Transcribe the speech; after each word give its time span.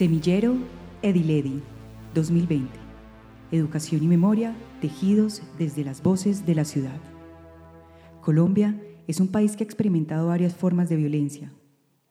Semillero 0.00 0.56
Ediledi 1.02 1.60
2020. 2.14 2.70
Educación 3.52 4.02
y 4.02 4.08
memoria 4.08 4.56
tejidos 4.80 5.42
desde 5.58 5.84
las 5.84 6.02
voces 6.02 6.46
de 6.46 6.54
la 6.54 6.64
ciudad. 6.64 6.98
Colombia 8.22 8.80
es 9.08 9.20
un 9.20 9.28
país 9.28 9.56
que 9.56 9.62
ha 9.62 9.66
experimentado 9.66 10.28
varias 10.28 10.54
formas 10.54 10.88
de 10.88 10.96
violencia, 10.96 11.52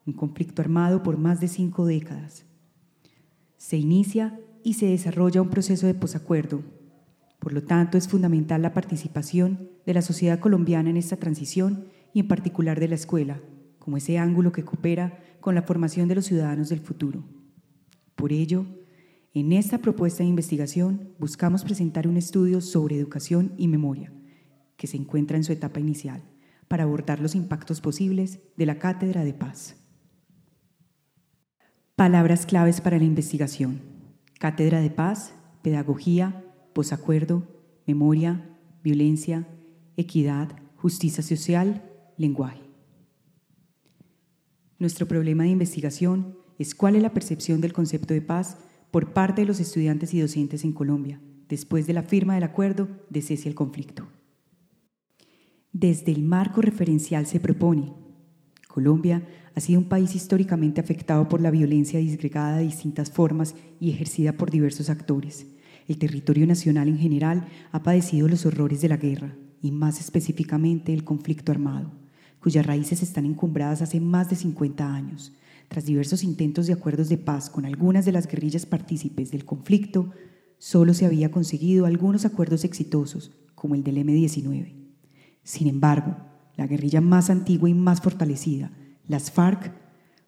un 0.05 0.13
conflicto 0.13 0.61
armado 0.61 1.01
por 1.01 1.17
más 1.17 1.39
de 1.39 1.47
cinco 1.47 1.87
décadas. 1.87 2.45
Se 3.57 3.77
inicia 3.77 4.39
y 4.63 4.75
se 4.75 4.85
desarrolla 4.85 5.41
un 5.41 5.49
proceso 5.49 5.87
de 5.87 5.95
posacuerdo. 5.95 6.61
Por 7.39 7.53
lo 7.53 7.63
tanto, 7.63 7.97
es 7.97 8.07
fundamental 8.07 8.61
la 8.61 8.75
participación 8.75 9.67
de 9.87 9.95
la 9.95 10.03
sociedad 10.03 10.39
colombiana 10.39 10.91
en 10.91 10.97
esta 10.97 11.17
transición 11.17 11.85
y 12.13 12.19
en 12.19 12.27
particular 12.27 12.79
de 12.79 12.89
la 12.89 12.93
escuela, 12.93 13.41
como 13.79 13.97
ese 13.97 14.19
ángulo 14.19 14.51
que 14.51 14.63
coopera 14.63 15.23
con 15.39 15.55
la 15.55 15.63
formación 15.63 16.07
de 16.07 16.13
los 16.13 16.25
ciudadanos 16.25 16.69
del 16.69 16.81
futuro. 16.81 17.38
Por 18.19 18.33
ello, 18.33 18.65
en 19.33 19.53
esta 19.53 19.77
propuesta 19.77 20.23
de 20.23 20.29
investigación 20.29 21.13
buscamos 21.19 21.63
presentar 21.63 22.05
un 22.05 22.17
estudio 22.17 22.59
sobre 22.59 22.97
educación 22.97 23.53
y 23.55 23.69
memoria, 23.69 24.11
que 24.75 24.87
se 24.87 24.97
encuentra 24.97 25.37
en 25.37 25.45
su 25.45 25.53
etapa 25.53 25.79
inicial, 25.79 26.21
para 26.67 26.83
abordar 26.83 27.21
los 27.21 27.33
impactos 27.33 27.79
posibles 27.79 28.41
de 28.57 28.65
la 28.65 28.77
Cátedra 28.77 29.23
de 29.23 29.33
Paz. 29.33 29.77
Palabras 31.95 32.45
claves 32.45 32.81
para 32.81 32.97
la 32.97 33.05
investigación. 33.05 33.79
Cátedra 34.37 34.81
de 34.81 34.89
Paz, 34.89 35.33
Pedagogía, 35.61 36.43
Posacuerdo, 36.73 37.47
Memoria, 37.87 38.49
Violencia, 38.83 39.47
Equidad, 39.95 40.49
Justicia 40.75 41.23
Social, 41.23 41.89
Lenguaje. 42.17 42.63
Nuestro 44.77 45.07
problema 45.07 45.43
de 45.43 45.51
investigación 45.51 46.37
es 46.59 46.75
cuál 46.75 46.97
es 46.97 47.01
la 47.01 47.13
percepción 47.13 47.61
del 47.61 47.73
concepto 47.73 48.13
de 48.13 48.21
paz 48.21 48.57
por 48.91 49.13
parte 49.13 49.41
de 49.41 49.47
los 49.47 49.59
estudiantes 49.59 50.13
y 50.13 50.19
docentes 50.19 50.63
en 50.65 50.73
Colombia, 50.73 51.21
después 51.47 51.87
de 51.87 51.93
la 51.93 52.03
firma 52.03 52.35
del 52.35 52.43
acuerdo 52.43 52.89
de 53.09 53.21
cese 53.21 53.47
al 53.47 53.55
conflicto. 53.55 54.07
Desde 55.71 56.11
el 56.11 56.21
marco 56.21 56.61
referencial 56.61 57.25
se 57.25 57.39
propone, 57.39 57.93
Colombia 58.67 59.25
ha 59.55 59.61
sido 59.61 59.79
un 59.79 59.87
país 59.87 60.15
históricamente 60.15 60.81
afectado 60.81 61.27
por 61.29 61.41
la 61.41 61.49
violencia 61.49 61.99
disgregada 61.99 62.57
de 62.57 62.63
distintas 62.63 63.09
formas 63.09 63.55
y 63.79 63.89
ejercida 63.89 64.33
por 64.33 64.51
diversos 64.51 64.89
actores. 64.89 65.47
El 65.87 65.97
territorio 65.97 66.45
nacional 66.45 66.87
en 66.87 66.97
general 66.97 67.47
ha 67.71 67.81
padecido 67.81 68.27
los 68.27 68.45
horrores 68.45 68.81
de 68.81 68.89
la 68.89 68.97
guerra 68.97 69.35
y 69.61 69.71
más 69.71 69.99
específicamente 69.99 70.93
el 70.93 71.03
conflicto 71.03 71.51
armado, 71.51 71.91
cuyas 72.41 72.65
raíces 72.65 73.01
están 73.01 73.25
encumbradas 73.25 73.81
hace 73.81 73.99
más 73.99 74.29
de 74.29 74.35
50 74.35 74.93
años 74.93 75.33
tras 75.69 75.85
diversos 75.85 76.23
intentos 76.23 76.67
de 76.67 76.73
acuerdos 76.73 77.07
de 77.09 77.17
paz 77.17 77.49
con 77.49 77.65
algunas 77.65 78.03
de 78.03 78.11
las 78.11 78.27
guerrillas 78.27 78.65
partícipes 78.65 79.31
del 79.31 79.45
conflicto, 79.45 80.11
solo 80.57 80.93
se 80.93 81.05
había 81.05 81.31
conseguido 81.31 81.85
algunos 81.85 82.25
acuerdos 82.25 82.65
exitosos, 82.65 83.31
como 83.55 83.75
el 83.75 83.83
del 83.83 83.99
M-19. 83.99 84.73
Sin 85.43 85.67
embargo, 85.67 86.17
la 86.57 86.67
guerrilla 86.67 87.01
más 87.01 87.29
antigua 87.29 87.69
y 87.69 87.73
más 87.73 88.01
fortalecida, 88.01 88.71
las 89.07 89.31
FARC, 89.31 89.71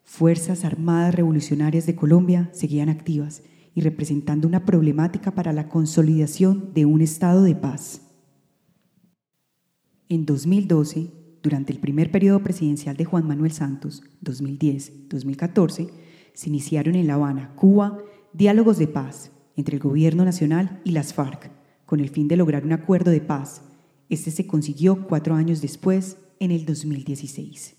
Fuerzas 0.04 0.64
Armadas 0.64 1.14
Revolucionarias 1.14 1.86
de 1.86 1.96
Colombia, 1.96 2.48
seguían 2.52 2.88
activas 2.88 3.42
y 3.74 3.80
representando 3.80 4.46
una 4.46 4.64
problemática 4.64 5.34
para 5.34 5.52
la 5.52 5.68
consolidación 5.68 6.72
de 6.72 6.86
un 6.86 7.00
estado 7.00 7.42
de 7.42 7.56
paz. 7.56 8.02
En 10.08 10.24
2012, 10.24 11.21
durante 11.42 11.72
el 11.72 11.80
primer 11.80 12.10
periodo 12.10 12.42
presidencial 12.42 12.96
de 12.96 13.04
Juan 13.04 13.26
Manuel 13.26 13.52
Santos, 13.52 14.02
2010-2014, 14.24 15.90
se 16.34 16.48
iniciaron 16.48 16.94
en 16.94 17.06
La 17.06 17.14
Habana, 17.14 17.52
Cuba, 17.56 17.98
diálogos 18.32 18.78
de 18.78 18.88
paz 18.88 19.32
entre 19.56 19.76
el 19.76 19.82
gobierno 19.82 20.24
nacional 20.24 20.80
y 20.84 20.92
las 20.92 21.12
FARC, 21.12 21.50
con 21.84 22.00
el 22.00 22.08
fin 22.08 22.28
de 22.28 22.36
lograr 22.36 22.64
un 22.64 22.72
acuerdo 22.72 23.10
de 23.10 23.20
paz. 23.20 23.62
Este 24.08 24.30
se 24.30 24.46
consiguió 24.46 25.06
cuatro 25.06 25.34
años 25.34 25.60
después, 25.60 26.16
en 26.38 26.50
el 26.50 26.64
2016. 26.64 27.76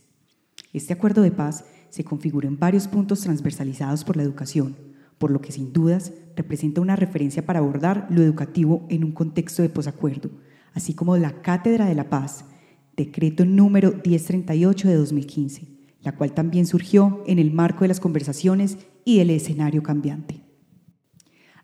Este 0.72 0.94
acuerdo 0.94 1.22
de 1.22 1.32
paz 1.32 1.66
se 1.90 2.06
configuró 2.06 2.48
en 2.48 2.58
varios 2.58 2.88
puntos 2.88 3.20
transversalizados 3.22 4.06
por 4.06 4.16
la 4.16 4.24
educación, 4.24 4.78
por 5.18 5.32
lo 5.32 5.42
que 5.42 5.52
sin 5.52 5.74
dudas 5.74 6.14
representa 6.36 6.80
una 6.80 6.96
referencia 6.96 7.46
para 7.46 7.60
abordar 7.60 8.08
lo 8.10 8.22
educativo 8.22 8.86
en 8.90 9.04
un 9.04 9.12
contexto 9.12 9.62
de 9.62 9.70
posacuerdo, 9.70 10.32
así 10.74 10.94
como 10.94 11.18
la 11.18 11.42
Cátedra 11.42 11.86
de 11.86 11.96
la 11.96 12.10
Paz, 12.10 12.46
decreto 12.96 13.46
número 13.46 13.94
1038 14.06 14.88
de 14.88 14.96
2015, 14.96 15.68
la 16.02 16.16
cual 16.16 16.34
también 16.34 16.66
surgió 16.66 17.24
en 17.28 17.40
el 17.40 17.52
marco 17.52 17.82
de 17.82 17.88
las 17.88 18.00
conversaciones 18.00 18.78
y 19.06 19.18
del 19.18 19.30
escenario 19.30 19.84
cambiante. 19.84 20.42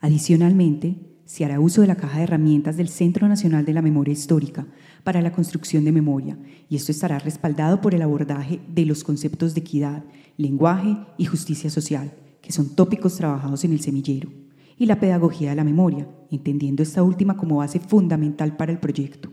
Adicionalmente, 0.02 1.10
se 1.26 1.46
hará 1.46 1.60
uso 1.60 1.82
de 1.82 1.88
la 1.88 1.96
caja 1.96 2.18
de 2.18 2.24
herramientas 2.24 2.76
del 2.76 2.90
Centro 2.90 3.28
Nacional 3.28 3.64
de 3.64 3.74
la 3.74 3.84
Memoria 3.84 4.14
Histórica 4.14 4.66
para 5.04 5.22
la 5.22 5.32
construcción 5.32 5.86
de 5.86 5.92
memoria, 5.92 6.40
y 6.68 6.76
esto 6.76 6.92
estará 6.92 7.20
respaldado 7.20 7.82
por 7.82 7.94
el 7.94 8.02
abordaje 8.02 8.60
de 8.68 8.86
los 8.86 9.04
conceptos 9.04 9.54
de 9.54 9.62
equidad, 9.62 10.04
lenguaje 10.38 10.98
y 11.18 11.26
justicia 11.26 11.70
social, 11.70 12.14
que 12.42 12.52
son 12.52 12.76
tópicos 12.76 13.16
trabajados 13.16 13.64
en 13.64 13.74
el 13.74 13.82
semillero, 13.82 14.32
y 14.76 14.88
la 14.88 15.00
pedagogía 15.00 15.52
de 15.52 15.58
la 15.58 15.64
memoria, 15.64 16.10
entendiendo 16.32 16.82
esta 16.82 17.04
última 17.04 17.38
como 17.38 17.58
base 17.58 17.80
fundamental 17.80 18.58
para 18.58 18.72
el 18.72 18.80
proyecto. 18.80 19.30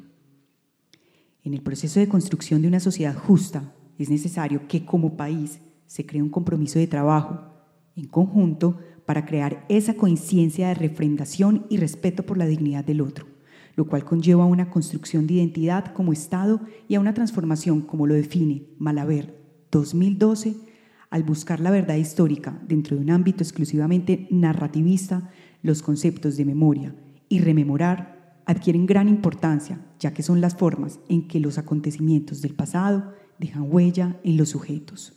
En 1.46 1.54
el 1.54 1.62
proceso 1.62 2.00
de 2.00 2.08
construcción 2.08 2.60
de 2.60 2.66
una 2.66 2.80
sociedad 2.80 3.14
justa, 3.14 3.72
es 4.00 4.10
necesario 4.10 4.66
que 4.66 4.84
como 4.84 5.16
país 5.16 5.60
se 5.86 6.04
cree 6.04 6.20
un 6.20 6.28
compromiso 6.28 6.80
de 6.80 6.88
trabajo 6.88 7.38
en 7.94 8.08
conjunto 8.08 8.80
para 9.06 9.24
crear 9.26 9.64
esa 9.68 9.94
conciencia 9.94 10.66
de 10.66 10.74
refrendación 10.74 11.64
y 11.70 11.76
respeto 11.76 12.26
por 12.26 12.36
la 12.36 12.46
dignidad 12.46 12.84
del 12.84 13.00
otro, 13.00 13.26
lo 13.76 13.86
cual 13.86 14.04
conlleva 14.04 14.42
a 14.42 14.48
una 14.48 14.70
construcción 14.70 15.28
de 15.28 15.34
identidad 15.34 15.92
como 15.94 16.12
Estado 16.12 16.62
y 16.88 16.96
a 16.96 17.00
una 17.00 17.14
transformación, 17.14 17.82
como 17.82 18.08
lo 18.08 18.14
define 18.14 18.64
Malaver 18.78 19.40
2012, 19.70 20.56
al 21.10 21.22
buscar 21.22 21.60
la 21.60 21.70
verdad 21.70 21.94
histórica 21.94 22.60
dentro 22.66 22.96
de 22.96 23.02
un 23.02 23.10
ámbito 23.10 23.44
exclusivamente 23.44 24.26
narrativista, 24.32 25.30
los 25.62 25.80
conceptos 25.80 26.36
de 26.36 26.44
memoria 26.44 26.96
y 27.28 27.38
rememorar 27.38 28.15
adquieren 28.46 28.86
gran 28.86 29.08
importancia, 29.08 29.80
ya 29.98 30.14
que 30.14 30.22
son 30.22 30.40
las 30.40 30.56
formas 30.56 31.00
en 31.08 31.28
que 31.28 31.40
los 31.40 31.58
acontecimientos 31.58 32.40
del 32.40 32.54
pasado 32.54 33.12
dejan 33.38 33.66
huella 33.68 34.18
en 34.24 34.36
los 34.36 34.50
sujetos. 34.50 35.12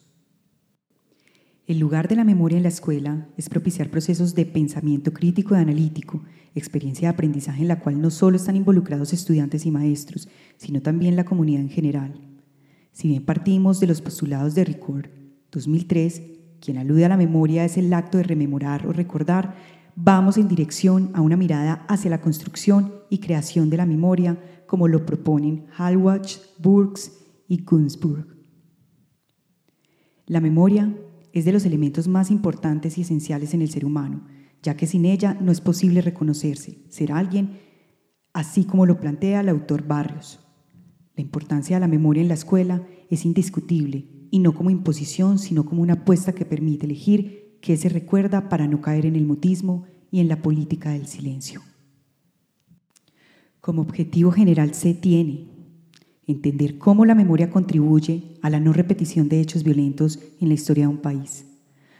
El 1.67 1.77
lugar 1.77 2.07
de 2.07 2.15
la 2.15 2.23
memoria 2.23 2.57
en 2.57 2.63
la 2.63 2.69
escuela 2.69 3.29
es 3.37 3.47
propiciar 3.47 3.91
procesos 3.91 4.33
de 4.33 4.47
pensamiento 4.47 5.13
crítico 5.13 5.53
y 5.53 5.59
analítico, 5.59 6.23
experiencia 6.55 7.07
de 7.07 7.13
aprendizaje 7.13 7.61
en 7.61 7.67
la 7.67 7.79
cual 7.79 8.01
no 8.01 8.09
solo 8.09 8.37
están 8.37 8.55
involucrados 8.55 9.13
estudiantes 9.13 9.67
y 9.67 9.71
maestros, 9.71 10.27
sino 10.57 10.81
también 10.81 11.15
la 11.15 11.25
comunidad 11.25 11.61
en 11.61 11.69
general. 11.69 12.19
Si 12.91 13.07
bien 13.07 13.23
partimos 13.23 13.79
de 13.79 13.85
los 13.85 14.01
postulados 14.01 14.55
de 14.55 14.65
Ricord 14.65 15.05
2003, 15.51 16.23
quien 16.59 16.79
alude 16.79 17.05
a 17.05 17.09
la 17.09 17.17
memoria 17.17 17.63
es 17.63 17.77
el 17.77 17.93
acto 17.93 18.17
de 18.17 18.23
rememorar 18.23 18.87
o 18.87 18.91
recordar 18.91 19.55
vamos 19.95 20.37
en 20.37 20.47
dirección 20.47 21.11
a 21.13 21.21
una 21.21 21.37
mirada 21.37 21.85
hacia 21.87 22.09
la 22.09 22.21
construcción 22.21 22.98
y 23.09 23.19
creación 23.19 23.69
de 23.69 23.77
la 23.77 23.85
memoria, 23.85 24.39
como 24.67 24.87
lo 24.87 25.05
proponen 25.05 25.65
Hallwach, 25.77 26.37
Burks 26.59 27.11
y 27.47 27.59
Kunzburg. 27.59 28.37
La 30.25 30.41
memoria 30.41 30.95
es 31.33 31.45
de 31.45 31.51
los 31.51 31.65
elementos 31.65 32.07
más 32.07 32.31
importantes 32.31 32.97
y 32.97 33.01
esenciales 33.01 33.53
en 33.53 33.61
el 33.61 33.69
ser 33.69 33.85
humano, 33.85 34.25
ya 34.61 34.75
que 34.75 34.87
sin 34.87 35.05
ella 35.05 35.37
no 35.41 35.51
es 35.51 35.61
posible 35.61 36.01
reconocerse, 36.01 36.79
ser 36.89 37.11
alguien, 37.11 37.59
así 38.33 38.65
como 38.65 38.85
lo 38.85 38.99
plantea 38.99 39.41
el 39.41 39.49
autor 39.49 39.87
Barrios. 39.87 40.39
La 41.15 41.21
importancia 41.21 41.75
de 41.77 41.81
la 41.81 41.87
memoria 41.87 42.21
en 42.21 42.27
la 42.27 42.33
escuela 42.35 42.87
es 43.09 43.25
indiscutible, 43.25 44.05
y 44.31 44.39
no 44.39 44.53
como 44.53 44.69
imposición, 44.69 45.39
sino 45.39 45.65
como 45.65 45.81
una 45.81 45.93
apuesta 45.93 46.33
que 46.33 46.45
permite 46.45 46.85
elegir 46.85 47.57
que 47.61 47.77
se 47.77 47.89
recuerda 47.89 48.49
para 48.49 48.67
no 48.67 48.81
caer 48.81 49.05
en 49.05 49.15
el 49.15 49.25
mutismo 49.25 49.85
y 50.11 50.19
en 50.19 50.27
la 50.27 50.41
política 50.41 50.91
del 50.91 51.07
silencio. 51.07 51.61
Como 53.69 53.83
objetivo 53.83 54.31
general 54.31 54.73
se 54.73 54.95
tiene 54.95 55.47
entender 56.25 56.79
cómo 56.79 57.05
la 57.05 57.13
memoria 57.13 57.51
contribuye 57.51 58.33
a 58.41 58.49
la 58.49 58.59
no 58.59 58.73
repetición 58.73 59.29
de 59.29 59.39
hechos 59.39 59.63
violentos 59.63 60.17
en 60.41 60.47
la 60.47 60.55
historia 60.55 60.85
de 60.85 60.87
un 60.87 60.97
país, 60.97 61.45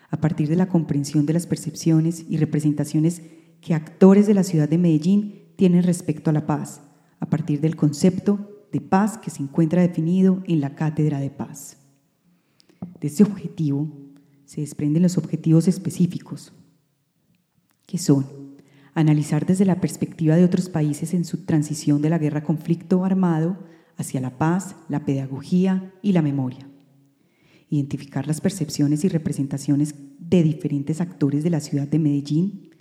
a 0.10 0.20
partir 0.20 0.50
de 0.50 0.56
la 0.56 0.68
comprensión 0.68 1.28
de 1.28 1.34
las 1.34 1.46
percepciones 1.46 2.26
y 2.28 2.38
representaciones 2.38 3.22
que 3.62 3.76
actores 3.76 4.26
de 4.26 4.34
la 4.34 4.44
ciudad 4.44 4.68
de 4.68 4.80
Medellín 4.80 5.44
tienen 5.58 5.84
respecto 5.84 6.32
a 6.32 6.34
la 6.34 6.48
paz, 6.48 6.82
a 7.20 7.30
partir 7.30 7.62
del 7.62 7.76
concepto 7.76 8.66
de 8.72 8.82
paz 8.82 9.20
que 9.20 9.30
se 9.30 9.44
encuentra 9.44 9.84
definido 9.84 10.42
en 10.48 10.62
la 10.62 10.74
Cátedra 10.74 11.20
de 11.20 11.30
Paz. 11.30 11.78
De 13.00 13.10
este 13.10 13.22
objetivo 13.22 13.88
se 14.44 14.62
desprenden 14.62 15.04
los 15.04 15.20
objetivos 15.20 15.68
específicos, 15.68 16.52
que 17.86 18.00
son 18.00 18.39
analizar 19.00 19.46
desde 19.46 19.66
la 19.66 19.80
perspectiva 19.80 20.36
de 20.36 20.44
otros 20.44 20.70
países 20.70 21.14
en 21.14 21.24
su 21.24 21.46
transición 21.46 22.02
de 22.02 22.10
la 22.10 22.18
guerra-conflicto 22.18 23.06
armado 23.06 23.58
hacia 23.98 24.22
la 24.22 24.38
paz, 24.38 24.76
la 24.90 25.06
pedagogía 25.06 25.94
y 26.02 26.12
la 26.14 26.22
memoria. 26.22 26.66
identificar 27.72 28.26
las 28.26 28.42
percepciones 28.42 29.04
y 29.04 29.10
representaciones 29.10 29.94
de 30.18 30.42
diferentes 30.42 31.02
actores 31.02 31.44
de 31.44 31.52
la 31.52 31.60
ciudad 31.60 31.88
de 31.88 32.00
Medellín 32.00 32.72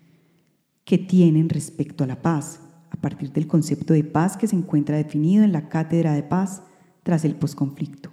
que 0.85 0.97
tienen 0.97 1.51
respecto 1.51 2.05
a 2.05 2.07
la 2.07 2.23
paz, 2.23 2.61
a 2.89 2.97
partir 2.97 3.31
del 3.31 3.47
concepto 3.47 3.93
de 3.93 4.03
paz 4.03 4.39
que 4.39 4.47
se 4.47 4.57
encuentra 4.57 4.97
definido 4.97 5.45
en 5.45 5.53
la 5.53 5.69
Cátedra 5.69 6.15
de 6.15 6.23
Paz 6.23 6.63
tras 7.03 7.27
el 7.27 7.35
posconflicto. 7.35 8.11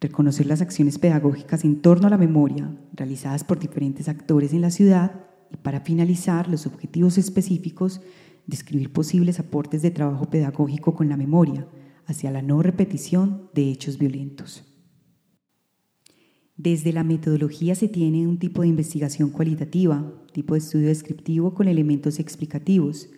Reconocer 0.00 0.46
las 0.46 0.62
acciones 0.62 0.98
pedagógicas 0.98 1.62
en 1.62 1.82
torno 1.82 2.06
a 2.06 2.10
la 2.10 2.16
memoria 2.16 2.74
realizadas 2.94 3.44
por 3.44 3.58
diferentes 3.58 4.08
actores 4.08 4.54
en 4.54 4.62
la 4.62 4.70
ciudad 4.70 5.28
y 5.52 5.56
para 5.56 5.80
finalizar 5.80 6.48
los 6.48 6.66
objetivos 6.66 7.18
específicos, 7.18 8.00
describir 8.46 8.92
posibles 8.92 9.38
aportes 9.38 9.82
de 9.82 9.90
trabajo 9.90 10.30
pedagógico 10.30 10.94
con 10.94 11.08
la 11.08 11.16
memoria 11.16 11.66
hacia 12.06 12.30
la 12.30 12.42
no 12.42 12.62
repetición 12.62 13.50
de 13.54 13.70
hechos 13.70 13.98
violentos. 13.98 14.64
Desde 16.56 16.92
la 16.92 17.04
metodología 17.04 17.76
se 17.76 17.86
tiene 17.86 18.26
un 18.26 18.38
tipo 18.38 18.62
de 18.62 18.68
investigación 18.68 19.30
cualitativa, 19.30 20.12
tipo 20.32 20.54
de 20.54 20.58
estudio 20.58 20.88
descriptivo 20.88 21.54
con 21.54 21.68
elementos 21.68 22.18
explicativos. 22.18 23.10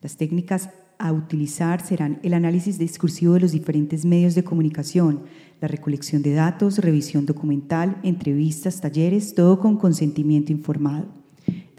Las 0.00 0.16
técnicas 0.16 0.70
a 0.98 1.12
utilizar 1.12 1.86
serán 1.86 2.18
el 2.22 2.34
análisis 2.34 2.78
discursivo 2.78 3.34
de 3.34 3.40
los 3.40 3.52
diferentes 3.52 4.04
medios 4.04 4.34
de 4.34 4.42
comunicación, 4.42 5.22
la 5.60 5.68
recolección 5.68 6.22
de 6.22 6.32
datos, 6.32 6.78
revisión 6.78 7.26
documental, 7.26 7.98
entrevistas, 8.02 8.80
talleres, 8.80 9.34
todo 9.34 9.60
con 9.60 9.76
consentimiento 9.76 10.50
informado. 10.50 11.19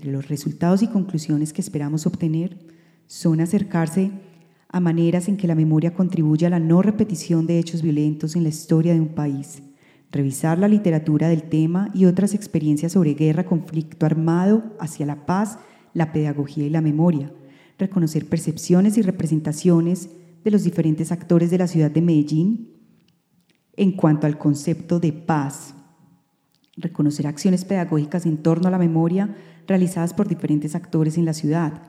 Los 0.03 0.29
resultados 0.29 0.81
y 0.81 0.87
conclusiones 0.87 1.53
que 1.53 1.61
esperamos 1.61 2.07
obtener 2.07 2.57
son 3.05 3.39
acercarse 3.39 4.11
a 4.69 4.79
maneras 4.79 5.27
en 5.27 5.37
que 5.37 5.47
la 5.47 5.53
memoria 5.53 5.93
contribuye 5.93 6.45
a 6.45 6.49
la 6.49 6.59
no 6.59 6.81
repetición 6.81 7.45
de 7.45 7.59
hechos 7.59 7.81
violentos 7.81 8.35
en 8.35 8.43
la 8.43 8.49
historia 8.49 8.93
de 8.93 9.01
un 9.01 9.09
país, 9.09 9.61
revisar 10.09 10.57
la 10.57 10.67
literatura 10.67 11.27
del 11.27 11.43
tema 11.43 11.89
y 11.93 12.05
otras 12.05 12.33
experiencias 12.33 12.93
sobre 12.93 13.13
guerra, 13.13 13.45
conflicto 13.45 14.05
armado, 14.05 14.63
hacia 14.79 15.05
la 15.05 15.25
paz, 15.25 15.59
la 15.93 16.11
pedagogía 16.13 16.65
y 16.65 16.69
la 16.69 16.81
memoria, 16.81 17.31
reconocer 17.77 18.27
percepciones 18.27 18.97
y 18.97 19.01
representaciones 19.01 20.09
de 20.43 20.51
los 20.51 20.63
diferentes 20.63 21.11
actores 21.11 21.51
de 21.51 21.57
la 21.59 21.67
ciudad 21.67 21.91
de 21.91 22.01
Medellín 22.01 22.71
en 23.75 23.91
cuanto 23.91 24.25
al 24.25 24.37
concepto 24.37 24.99
de 24.99 25.13
paz, 25.13 25.75
reconocer 26.81 27.27
acciones 27.27 27.65
pedagógicas 27.65 28.25
en 28.25 28.37
torno 28.37 28.67
a 28.67 28.71
la 28.71 28.77
memoria 28.77 29.35
realizadas 29.67 30.13
por 30.13 30.27
diferentes 30.27 30.75
actores 30.75 31.17
en 31.17 31.25
la 31.25 31.33
ciudad 31.33 31.83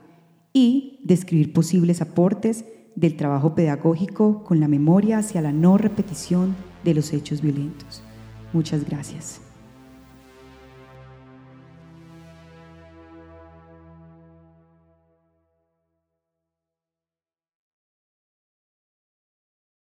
y 0.52 1.00
describir 1.04 1.52
posibles 1.52 2.00
aportes 2.00 2.64
del 2.94 3.16
trabajo 3.16 3.54
pedagógico 3.54 4.44
con 4.44 4.60
la 4.60 4.68
memoria 4.68 5.18
hacia 5.18 5.40
la 5.40 5.52
no 5.52 5.78
repetición 5.78 6.54
de 6.84 6.94
los 6.94 7.12
hechos 7.12 7.40
violentos. 7.40 8.02
Muchas 8.52 8.84
gracias. 8.84 9.51